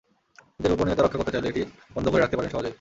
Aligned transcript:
নিজের 0.59 0.71
গোপনীয়তা 0.71 1.03
রক্ষা 1.03 1.19
করতে 1.19 1.31
চাইলে 1.31 1.47
এটি 1.49 1.61
বন্ধ 1.95 2.05
করে 2.09 2.21
রাখতে 2.21 2.37
পারেন 2.37 2.51
সহজেই। 2.51 2.69